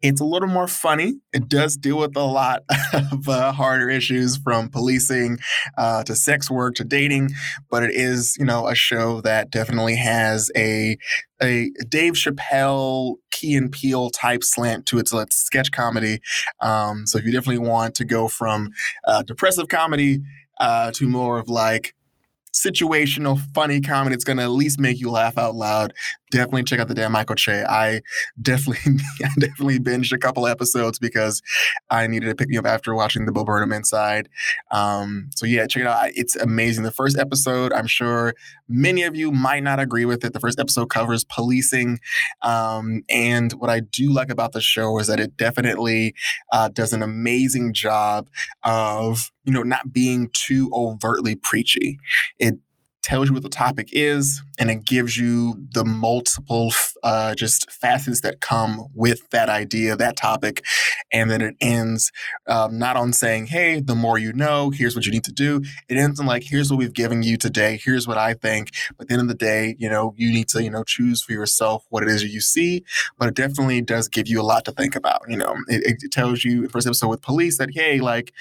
it's 0.02 0.20
a 0.20 0.24
little 0.24 0.48
more 0.48 0.66
funny. 0.66 1.14
It 1.32 1.48
does 1.48 1.76
deal 1.76 1.98
with 1.98 2.16
a 2.16 2.24
lot 2.24 2.64
of 2.92 3.28
uh, 3.28 3.52
harder 3.52 3.88
issues 3.88 4.36
from 4.36 4.68
policing 4.68 5.38
uh, 5.78 6.02
to 6.04 6.16
sex 6.16 6.50
work 6.50 6.74
to 6.76 6.84
dating, 6.84 7.30
but 7.70 7.84
it 7.84 7.94
is, 7.94 8.36
you 8.38 8.44
know, 8.44 8.66
a 8.66 8.74
show 8.74 9.20
that 9.22 9.50
definitely 9.50 9.96
has 9.96 10.50
a 10.56 10.96
a 11.40 11.70
Dave 11.88 12.12
Chappelle, 12.12 13.16
Key 13.32 13.56
and 13.56 13.72
Peele 13.72 14.10
type 14.10 14.44
slant 14.44 14.86
to 14.86 14.98
its, 14.98 15.12
its 15.12 15.36
sketch 15.36 15.72
comedy. 15.72 16.20
Um, 16.60 17.04
so 17.06 17.18
if 17.18 17.24
you 17.24 17.32
definitely 17.32 17.66
want 17.66 17.96
to 17.96 18.04
go 18.04 18.28
from 18.28 18.70
uh, 19.08 19.22
depressive 19.22 19.66
comedy 19.66 20.20
uh, 20.60 20.92
to 20.92 21.08
more 21.08 21.38
of 21.38 21.48
like 21.48 21.94
situational, 22.54 23.40
funny 23.54 23.80
comedy. 23.80 24.14
It's 24.14 24.24
going 24.24 24.36
to 24.36 24.44
at 24.44 24.50
least 24.50 24.78
make 24.78 25.00
you 25.00 25.10
laugh 25.10 25.38
out 25.38 25.54
loud. 25.54 25.94
Definitely 26.32 26.64
check 26.64 26.80
out 26.80 26.88
the 26.88 26.94
Damn 26.94 27.12
Michael 27.12 27.36
Che. 27.36 27.64
I 27.68 28.00
definitely, 28.40 28.96
I 29.24 29.28
definitely 29.38 29.78
binged 29.78 30.12
a 30.12 30.18
couple 30.18 30.46
episodes 30.46 30.98
because 30.98 31.42
I 31.90 32.06
needed 32.06 32.26
to 32.26 32.34
pick 32.34 32.48
me 32.48 32.56
up 32.56 32.64
after 32.64 32.94
watching 32.94 33.26
the 33.26 33.32
Bo 33.32 33.44
Burnham 33.44 33.70
Inside. 33.70 34.30
Um, 34.70 35.28
so 35.36 35.44
yeah, 35.44 35.66
check 35.66 35.82
it 35.82 35.86
out. 35.86 36.10
It's 36.14 36.34
amazing. 36.36 36.84
The 36.84 36.90
first 36.90 37.18
episode, 37.18 37.72
I'm 37.74 37.86
sure 37.86 38.32
many 38.66 39.02
of 39.02 39.14
you 39.14 39.30
might 39.30 39.62
not 39.62 39.78
agree 39.78 40.06
with 40.06 40.24
it. 40.24 40.32
The 40.32 40.40
first 40.40 40.58
episode 40.58 40.86
covers 40.86 41.22
policing, 41.24 42.00
um, 42.40 43.02
and 43.10 43.52
what 43.52 43.68
I 43.68 43.80
do 43.80 44.10
like 44.10 44.30
about 44.30 44.52
the 44.52 44.62
show 44.62 44.98
is 44.98 45.08
that 45.08 45.20
it 45.20 45.36
definitely 45.36 46.14
uh, 46.50 46.70
does 46.70 46.94
an 46.94 47.02
amazing 47.02 47.74
job 47.74 48.30
of 48.62 49.30
you 49.44 49.52
know 49.52 49.62
not 49.62 49.92
being 49.92 50.30
too 50.32 50.70
overtly 50.72 51.34
preachy. 51.34 51.98
It 52.38 52.54
tells 53.02 53.28
you 53.28 53.34
what 53.34 53.42
the 53.42 53.48
topic 53.48 53.88
is, 53.92 54.42
and 54.58 54.70
it 54.70 54.84
gives 54.84 55.16
you 55.16 55.66
the 55.74 55.84
multiple 55.84 56.72
uh, 57.02 57.34
just 57.34 57.70
facets 57.70 58.20
that 58.20 58.40
come 58.40 58.86
with 58.94 59.28
that 59.30 59.48
idea, 59.48 59.96
that 59.96 60.16
topic. 60.16 60.64
And 61.12 61.30
then 61.30 61.42
it 61.42 61.56
ends 61.60 62.12
um, 62.46 62.78
not 62.78 62.96
on 62.96 63.12
saying, 63.12 63.46
hey, 63.46 63.80
the 63.80 63.96
more 63.96 64.18
you 64.18 64.32
know, 64.32 64.70
here's 64.70 64.94
what 64.94 65.04
you 65.04 65.10
need 65.10 65.24
to 65.24 65.32
do. 65.32 65.62
It 65.88 65.96
ends 65.96 66.20
in 66.20 66.26
like, 66.26 66.44
here's 66.44 66.70
what 66.70 66.78
we've 66.78 66.92
given 66.92 67.24
you 67.24 67.36
today. 67.36 67.80
Here's 67.82 68.06
what 68.06 68.18
I 68.18 68.34
think. 68.34 68.70
But 68.96 69.08
the 69.08 69.14
end 69.14 69.22
of 69.22 69.28
the 69.28 69.34
day, 69.34 69.74
you 69.78 69.90
know, 69.90 70.14
you 70.16 70.32
need 70.32 70.48
to, 70.50 70.62
you 70.62 70.70
know, 70.70 70.84
choose 70.84 71.22
for 71.22 71.32
yourself 71.32 71.84
what 71.90 72.04
it 72.04 72.08
is 72.08 72.22
you 72.22 72.40
see. 72.40 72.84
But 73.18 73.28
it 73.28 73.34
definitely 73.34 73.80
does 73.80 74.08
give 74.08 74.28
you 74.28 74.40
a 74.40 74.44
lot 74.44 74.64
to 74.66 74.72
think 74.72 74.94
about. 74.94 75.22
You 75.28 75.38
know, 75.38 75.56
it, 75.66 75.98
it 76.02 76.12
tells 76.12 76.44
you, 76.44 76.68
first 76.68 76.86
episode 76.86 77.08
with 77.08 77.22
police, 77.22 77.58
that, 77.58 77.70
hey, 77.72 78.00
like, 78.00 78.32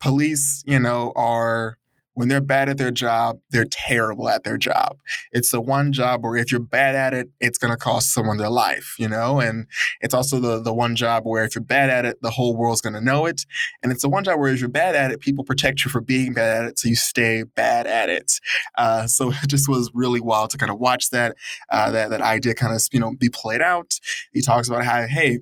police, 0.00 0.64
you 0.66 0.78
know, 0.78 1.12
are 1.14 1.76
when 2.14 2.28
they're 2.28 2.40
bad 2.40 2.68
at 2.68 2.78
their 2.78 2.90
job, 2.90 3.38
they're 3.50 3.64
terrible 3.64 4.28
at 4.28 4.44
their 4.44 4.58
job. 4.58 4.98
It's 5.32 5.50
the 5.50 5.60
one 5.60 5.92
job 5.92 6.22
where 6.22 6.36
if 6.36 6.50
you're 6.50 6.60
bad 6.60 6.94
at 6.94 7.14
it, 7.14 7.28
it's 7.40 7.58
going 7.58 7.72
to 7.72 7.76
cost 7.76 8.12
someone 8.12 8.36
their 8.36 8.50
life, 8.50 8.96
you 8.98 9.08
know? 9.08 9.40
And 9.40 9.66
it's 10.00 10.12
also 10.12 10.38
the, 10.38 10.60
the 10.60 10.74
one 10.74 10.94
job 10.94 11.24
where 11.24 11.44
if 11.44 11.54
you're 11.54 11.64
bad 11.64 11.88
at 11.88 12.04
it, 12.04 12.20
the 12.20 12.30
whole 12.30 12.56
world's 12.56 12.80
going 12.80 12.94
to 12.94 13.00
know 13.00 13.26
it. 13.26 13.46
And 13.82 13.90
it's 13.90 14.02
the 14.02 14.08
one 14.10 14.24
job 14.24 14.38
where 14.38 14.52
if 14.52 14.60
you're 14.60 14.68
bad 14.68 14.94
at 14.94 15.10
it, 15.10 15.20
people 15.20 15.44
protect 15.44 15.84
you 15.84 15.90
for 15.90 16.00
being 16.00 16.34
bad 16.34 16.62
at 16.62 16.68
it, 16.68 16.78
so 16.78 16.88
you 16.88 16.96
stay 16.96 17.44
bad 17.44 17.86
at 17.86 18.08
it. 18.08 18.32
Uh, 18.76 19.06
so 19.06 19.30
it 19.42 19.48
just 19.48 19.68
was 19.68 19.90
really 19.94 20.20
wild 20.20 20.50
to 20.50 20.58
kind 20.58 20.70
of 20.70 20.78
watch 20.78 21.10
that, 21.10 21.36
uh, 21.70 21.90
that, 21.90 22.10
that 22.10 22.20
idea 22.20 22.54
kind 22.54 22.74
of, 22.74 22.82
you 22.92 23.00
know, 23.00 23.14
be 23.14 23.28
played 23.28 23.62
out. 23.62 23.98
He 24.32 24.42
talks 24.42 24.68
about 24.68 24.84
how, 24.84 25.06
hey, 25.06 25.40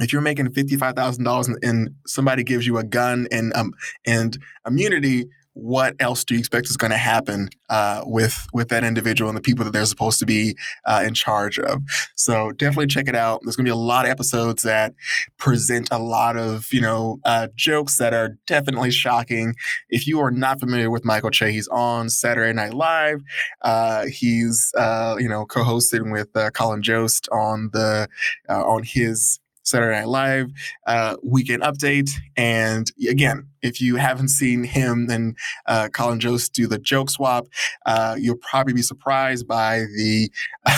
if 0.00 0.12
you're 0.12 0.22
making 0.22 0.50
fifty-five 0.52 0.96
thousand 0.96 1.22
dollars 1.22 1.48
and 1.62 1.90
somebody 2.04 2.42
gives 2.42 2.66
you 2.66 2.78
a 2.78 2.84
gun 2.84 3.28
and 3.30 3.54
um 3.54 3.72
and 4.04 4.36
immunity, 4.66 5.26
what 5.54 5.94
else 6.00 6.24
do 6.24 6.34
you 6.34 6.40
expect 6.40 6.68
is 6.68 6.76
going 6.76 6.90
to 6.90 6.96
happen 6.96 7.48
uh, 7.70 8.02
with 8.04 8.46
with 8.52 8.68
that 8.68 8.84
individual 8.84 9.28
and 9.30 9.36
the 9.36 9.42
people 9.42 9.64
that 9.64 9.72
they're 9.72 9.86
supposed 9.86 10.18
to 10.18 10.26
be 10.26 10.56
uh, 10.84 11.02
in 11.06 11.14
charge 11.14 11.58
of? 11.58 11.82
So 12.16 12.52
definitely 12.52 12.88
check 12.88 13.08
it 13.08 13.14
out. 13.14 13.40
There's 13.42 13.56
going 13.56 13.64
to 13.64 13.70
be 13.70 13.72
a 13.72 13.76
lot 13.76 14.04
of 14.04 14.10
episodes 14.10 14.62
that 14.64 14.94
present 15.38 15.88
a 15.90 15.98
lot 15.98 16.36
of 16.36 16.72
you 16.72 16.80
know 16.80 17.20
uh, 17.24 17.48
jokes 17.54 17.98
that 17.98 18.12
are 18.12 18.36
definitely 18.46 18.90
shocking. 18.90 19.54
If 19.88 20.06
you 20.06 20.20
are 20.20 20.30
not 20.30 20.60
familiar 20.60 20.90
with 20.90 21.04
Michael 21.04 21.30
Che, 21.30 21.52
he's 21.52 21.68
on 21.68 22.10
Saturday 22.10 22.52
Night 22.52 22.74
Live. 22.74 23.22
Uh, 23.62 24.06
he's 24.06 24.72
uh, 24.76 25.16
you 25.18 25.28
know 25.28 25.46
co-hosted 25.46 26.10
with 26.10 26.36
uh, 26.36 26.50
Colin 26.50 26.82
Jost 26.82 27.28
on 27.30 27.70
the 27.72 28.08
on 28.48 28.82
his 28.82 29.40
Saturday 29.64 29.98
Night 29.98 30.08
Live 30.08 30.52
uh, 30.86 31.16
weekend 31.22 31.62
update. 31.62 32.10
And 32.36 32.90
again, 33.08 33.48
if 33.62 33.80
you 33.80 33.96
haven't 33.96 34.28
seen 34.28 34.64
him 34.64 35.08
and 35.10 35.36
uh, 35.66 35.88
Colin 35.92 36.20
Jost 36.20 36.52
do 36.52 36.66
the 36.66 36.78
joke 36.78 37.10
swap, 37.10 37.46
uh, 37.86 38.16
you'll 38.18 38.36
probably 38.36 38.74
be 38.74 38.82
surprised 38.82 39.48
by 39.48 39.78
the 39.96 40.30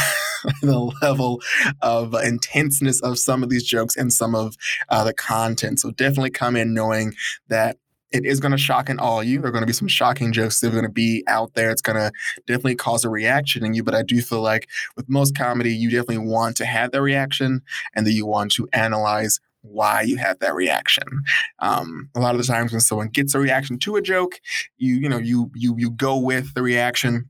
the 0.62 0.92
level 1.02 1.40
of 1.82 2.14
intenseness 2.14 3.02
of 3.02 3.18
some 3.18 3.42
of 3.42 3.48
these 3.48 3.64
jokes 3.64 3.96
and 3.96 4.12
some 4.12 4.34
of 4.34 4.56
uh, 4.88 5.04
the 5.04 5.14
content. 5.14 5.80
So 5.80 5.90
definitely 5.90 6.30
come 6.30 6.56
in 6.56 6.72
knowing 6.72 7.14
that 7.48 7.78
it 8.12 8.24
is 8.24 8.40
going 8.40 8.52
to 8.52 8.58
shock 8.58 8.88
and 8.88 9.00
awe 9.00 9.20
you. 9.20 9.40
There 9.40 9.48
are 9.48 9.52
going 9.52 9.62
to 9.62 9.66
be 9.66 9.72
some 9.72 9.88
shocking 9.88 10.32
jokes 10.32 10.60
that 10.60 10.68
are 10.68 10.70
going 10.70 10.84
to 10.84 10.90
be 10.90 11.24
out 11.26 11.54
there. 11.54 11.70
It's 11.70 11.82
going 11.82 11.96
to 11.96 12.12
definitely 12.46 12.76
cause 12.76 13.04
a 13.04 13.08
reaction 13.08 13.64
in 13.64 13.74
you. 13.74 13.82
But 13.82 13.94
I 13.94 14.02
do 14.02 14.20
feel 14.22 14.42
like 14.42 14.68
with 14.96 15.08
most 15.08 15.36
comedy, 15.36 15.74
you 15.74 15.90
definitely 15.90 16.18
want 16.18 16.56
to 16.58 16.66
have 16.66 16.92
that 16.92 17.02
reaction 17.02 17.62
and 17.94 18.06
that 18.06 18.12
you 18.12 18.26
want 18.26 18.52
to 18.52 18.68
analyze 18.72 19.40
why 19.62 20.02
you 20.02 20.16
have 20.16 20.38
that 20.38 20.54
reaction. 20.54 21.24
Um, 21.58 22.08
a 22.14 22.20
lot 22.20 22.34
of 22.34 22.40
the 22.40 22.46
times 22.46 22.72
when 22.72 22.80
someone 22.80 23.08
gets 23.08 23.34
a 23.34 23.40
reaction 23.40 23.78
to 23.80 23.96
a 23.96 24.02
joke, 24.02 24.40
you 24.78 24.94
you 24.94 25.08
know 25.08 25.18
you 25.18 25.50
you 25.54 25.74
you 25.76 25.90
go 25.90 26.16
with 26.16 26.54
the 26.54 26.62
reaction 26.62 27.28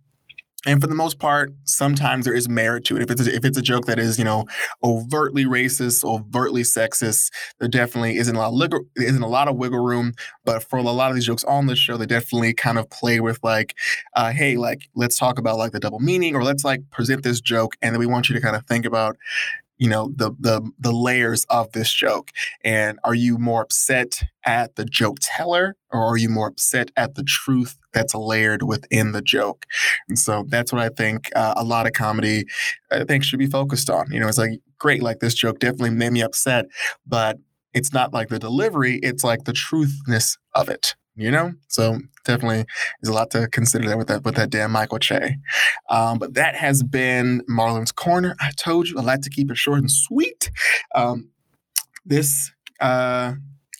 and 0.66 0.80
for 0.80 0.88
the 0.88 0.94
most 0.94 1.18
part, 1.18 1.52
sometimes 1.64 2.25
there 2.25 2.35
is 2.35 2.49
merit 2.49 2.85
to 2.87 2.96
it. 2.96 3.02
If 3.02 3.11
it's 3.11 3.26
a, 3.26 3.35
if 3.35 3.44
it's 3.44 3.56
a 3.56 3.62
joke 3.62 3.87
that 3.87 3.99
is 3.99 4.18
you 4.18 4.25
know 4.25 4.44
overtly 4.82 5.44
racist, 5.44 6.04
overtly 6.04 6.62
sexist, 6.62 7.30
there 7.61 7.68
definitely 7.68 8.16
isn't 8.16 8.35
a 8.35 8.38
lot 8.38 8.49
of 8.49 8.58
wiggle, 8.58 8.80
isn't 8.96 9.23
a 9.23 9.28
lot 9.28 9.49
of 9.49 9.56
wiggle 9.56 9.85
room. 9.85 10.12
But 10.44 10.62
for 10.64 10.78
a 10.78 10.82
lot 10.82 11.11
of 11.11 11.14
these 11.14 11.26
jokes 11.26 11.44
on 11.44 11.66
the 11.66 11.76
show, 11.76 11.96
they 11.96 12.06
definitely 12.06 12.52
kind 12.52 12.78
of 12.78 12.90
play 12.90 13.20
with 13.20 13.38
like, 13.42 13.76
uh, 14.14 14.32
hey, 14.32 14.56
like 14.56 14.88
let's 14.94 15.16
talk 15.16 15.38
about 15.38 15.56
like 15.56 15.73
the 15.73 15.80
double 15.80 16.00
meaning, 16.00 16.35
or 16.35 16.42
let's 16.42 16.64
like 16.64 16.80
present 16.90 17.23
this 17.23 17.40
joke, 17.40 17.76
and 17.80 17.94
then 17.94 18.00
we 18.00 18.06
want 18.06 18.28
you 18.28 18.35
to 18.35 18.40
kind 18.40 18.56
of 18.56 18.66
think 18.66 18.85
about 18.85 19.16
you 19.78 19.88
know 19.88 20.12
the 20.14 20.33
the 20.38 20.71
the 20.78 20.92
layers 20.92 21.45
of 21.50 21.73
this 21.73 21.92
joke? 21.92 22.30
And 22.64 22.99
are 23.04 23.14
you 23.14 23.38
more 23.38 23.62
upset 23.62 24.23
at 24.45 24.76
the 24.76 24.85
joke 24.85 25.18
teller 25.21 25.76
or 25.90 26.04
are 26.04 26.16
you 26.16 26.28
more 26.28 26.49
upset 26.49 26.90
at 26.97 27.14
the 27.14 27.25
truth 27.25 27.76
that's 27.92 28.14
layered 28.14 28.62
within 28.62 29.12
the 29.12 29.23
joke? 29.23 29.66
And 30.09 30.18
so 30.18 30.45
that's 30.49 30.73
what 30.73 30.83
i 30.83 30.88
think 30.88 31.30
uh, 31.37 31.54
a 31.56 31.64
lot 31.64 31.87
of 31.87 31.92
comedy 31.92 32.45
i 32.90 33.04
think 33.04 33.25
should 33.25 33.38
be 33.38 33.47
focused 33.47 33.90
on. 33.90 34.11
You 34.11 34.21
know 34.21 34.28
it's 34.28 34.38
like 34.38 34.61
great 34.78 35.02
like 35.02 35.21
this 35.21 35.35
joke 35.35 35.59
definitely 35.59 35.90
made 35.90 36.12
me 36.12 36.23
upset 36.23 36.66
but 37.06 37.38
it's 37.75 37.92
not 37.92 38.12
like 38.12 38.28
the 38.28 38.38
delivery 38.38 38.99
it's 39.02 39.25
like 39.25 39.45
the 39.45 39.52
truthness 39.52 40.37
of 40.54 40.68
it 40.68 40.95
you 41.16 41.30
know? 41.30 41.52
So 41.68 41.99
definitely 42.26 42.64
there's 43.00 43.11
a 43.11 43.14
lot 43.14 43.30
to 43.30 43.49
consider 43.49 43.88
there 43.88 43.97
with 43.97 44.09
that 44.09 44.25
with 44.25 44.37
that 44.37 44.50
Damn 44.50 44.73
Michael 44.73 44.99
Che. 44.99 45.37
Um, 45.88 46.18
but 46.18 46.35
that 46.35 46.54
has 46.54 46.83
been 46.83 47.42
marlon's 47.49 47.92
corner. 47.92 48.37
I 48.40 48.50
told 48.56 48.88
you 48.88 48.99
i 48.99 49.02
like 49.02 49.23
to 49.23 49.30
keep 49.30 49.50
it 49.50 49.56
short 49.56 49.78
and 49.78 49.90
sweet. 49.90 50.50
Um, 50.95 51.30
this 52.04 52.52
uh, 52.80 53.35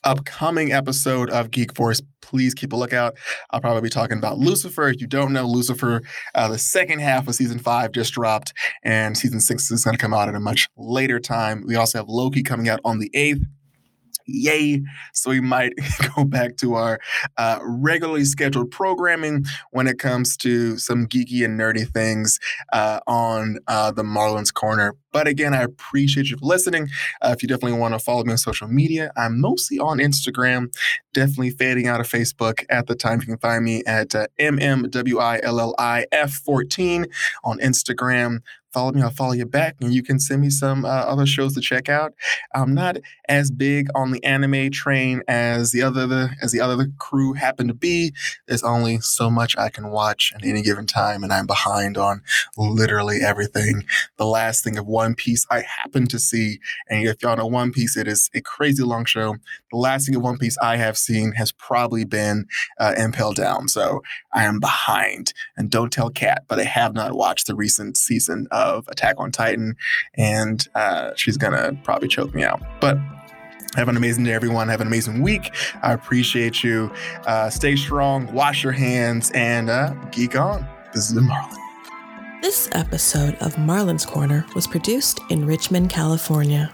upcoming 0.05 0.73
episode 0.73 1.31
of 1.31 1.51
geek 1.51 1.75
force 1.75 2.01
please 2.21 2.55
keep 2.55 2.73
a 2.73 2.77
lookout. 2.77 3.17
I'll 3.51 3.61
probably 3.61 3.83
be 3.83 3.89
talking 3.89 4.19
about 4.19 4.39
lucifer. 4.39 4.89
If 4.89 5.01
you 5.01 5.07
don't 5.07 5.33
know 5.33 5.47
lucifer 5.47 6.03
uh, 6.35 6.49
the 6.49 6.59
second 6.59 7.01
half 7.01 7.29
of 7.29 7.35
season 7.35 7.59
five 7.59 7.93
just 7.93 8.15
dropped 8.15 8.53
and 8.83 9.17
season 9.17 9.41
six 9.41 9.71
is 9.71 9.85
going 9.85 9.97
to 9.97 10.01
come 10.01 10.15
out 10.15 10.29
at 10.29 10.35
a 10.35 10.41
much 10.41 10.69
later 10.77 11.21
time. 11.21 11.65
We 11.67 11.77
also 11.77 11.99
have 11.99 12.09
loki 12.09 12.43
coming 12.43 12.69
out 12.69 12.81
on 12.85 12.99
the 12.99 13.11
8th 13.11 13.45
Yay. 14.27 14.83
So 15.13 15.31
we 15.31 15.41
might 15.41 15.73
go 16.17 16.25
back 16.25 16.57
to 16.59 16.75
our 16.75 16.99
uh, 17.37 17.59
regularly 17.63 18.25
scheduled 18.25 18.71
programming 18.71 19.45
when 19.71 19.87
it 19.87 19.99
comes 19.99 20.37
to 20.39 20.79
some 20.79 21.07
geeky 21.07 21.45
and 21.45 21.59
nerdy 21.59 21.89
things 21.89 22.39
uh, 22.73 23.01
on 23.07 23.59
uh, 23.69 23.93
the 23.93 24.05
Marlon's 24.05 24.51
Corner. 24.51 24.95
But 25.17 25.27
again, 25.27 25.55
I 25.55 25.63
appreciate 25.63 26.29
you 26.29 26.37
for 26.37 26.45
listening. 26.45 26.91
Uh, 27.23 27.33
if 27.35 27.43
you 27.43 27.49
definitely 27.49 27.79
want 27.79 27.95
to 27.95 27.99
follow 27.99 28.23
me 28.23 28.33
on 28.33 28.37
social 28.37 28.69
media, 28.69 29.11
I'm 29.17 29.41
mostly 29.41 29.79
on 29.79 29.97
Instagram, 29.97 30.71
definitely 31.15 31.53
fading 31.53 31.87
out 31.87 32.01
of 32.01 32.07
Facebook 32.07 32.67
at 32.69 32.87
the 32.87 32.95
time. 32.95 33.23
You 33.23 33.29
can 33.29 33.39
find 33.39 33.65
me 33.65 33.83
at 33.87 34.15
uh, 34.15 34.27
MMWILLIF14 34.39 37.07
on 37.45 37.59
Instagram 37.61 38.41
follow 38.77 38.93
me, 38.93 39.01
I'll 39.01 39.09
follow 39.09 39.33
you 39.33 39.47
back, 39.47 39.77
and 39.81 39.95
you 39.95 40.03
can 40.03 40.21
send 40.21 40.43
me 40.43 40.51
some 40.51 40.85
uh, 40.85 40.89
other 40.89 41.25
shows 41.25 41.55
to 41.55 41.63
check 41.63 41.89
out. 41.89 42.13
I'm 42.55 42.75
not 42.75 42.99
as 43.27 43.51
big 43.51 43.89
on 43.95 44.11
the 44.11 44.23
anime 44.23 44.71
train 44.71 45.23
as 45.29 45.73
the 45.73 45.81
other 45.81 46.07
the, 46.07 46.29
as 46.43 46.53
the 46.53 46.61
other 46.61 46.89
crew 46.99 47.33
happen 47.33 47.69
to 47.69 47.75
be. 47.75 48.13
There's 48.47 48.63
only 48.63 49.01
so 49.01 49.31
much 49.31 49.57
I 49.57 49.71
can 49.71 49.89
watch 49.89 50.31
at 50.35 50.45
any 50.45 50.61
given 50.61 50.87
time, 50.87 51.25
and 51.25 51.33
I'm 51.33 51.47
behind 51.47 51.97
on 51.97 52.21
literally 52.59 53.21
everything. 53.23 53.85
The 54.19 54.27
last 54.27 54.63
thing 54.63 54.77
of 54.77 54.87
One 54.87 55.06
Piece 55.15 55.47
I 55.51 55.63
happen 55.63 56.07
to 56.09 56.19
see, 56.19 56.59
and 56.89 57.07
if 57.07 57.23
y'all 57.23 57.37
know 57.37 57.47
One 57.47 57.73
Piece, 57.73 57.97
it 57.97 58.09
is 58.09 58.31
a 58.35 58.41
crazy 58.41 58.83
long 58.83 59.05
show. 59.05 59.37
The 59.71 59.77
last 59.77 60.07
thing 60.07 60.17
of 60.17 60.23
One 60.23 60.39
Piece 60.39 60.57
I 60.63 60.77
have 60.77 60.99
seen 60.99 61.33
has 61.33 61.53
probably 61.53 62.05
been 62.05 62.47
uh, 62.79 62.95
Impel 62.97 63.33
Down, 63.33 63.69
so 63.69 64.03
I 64.35 64.45
am 64.45 64.61
behind. 64.61 65.33
And 65.57 65.71
don't 65.71 65.93
tell 65.93 66.11
Kat, 66.11 66.45
but 66.49 66.59
I 66.59 66.65
have 66.65 66.95
not 66.95 67.13
watched 67.13 67.47
the 67.47 67.55
recent 67.55 67.97
season 67.97 68.49
of 68.51 68.87
Attack 68.89 69.17
on 69.19 69.31
Titan, 69.31 69.77
and 70.15 70.67
uh, 70.75 71.13
she's 71.17 71.37
gonna 71.37 71.79
probably 71.85 72.09
choke 72.09 72.35
me 72.35 72.43
out. 72.45 72.61
But 72.81 72.99
have 73.77 73.89
an 73.89 73.97
amazing 73.97 74.25
day, 74.25 74.33
everyone. 74.33 74.69
Have 74.69 74.81
an 74.81 74.87
amazing 74.87 75.21
week. 75.21 75.55
I 75.83 75.93
appreciate 75.93 76.65
you. 76.65 76.91
Uh, 77.27 77.51
stay 77.51 77.77
strong, 77.77 78.33
wash 78.33 78.63
your 78.63 78.73
hands, 78.73 79.31
and 79.33 79.69
uh, 79.69 79.93
geek 80.11 80.35
on. 80.35 80.67
This 80.95 81.11
is 81.11 81.19
Marlon. 81.19 81.66
This 82.47 82.69
episode 82.71 83.35
of 83.41 83.59
Marlon's 83.59 84.07
Corner 84.07 84.47
was 84.55 84.69
produced 84.69 85.19
in 85.31 85.45
Richmond, 85.45 85.91
California. 85.91 86.73